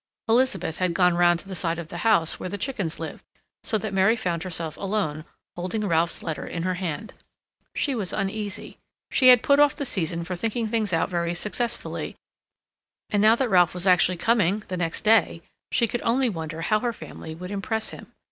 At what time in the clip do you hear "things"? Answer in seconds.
10.67-10.91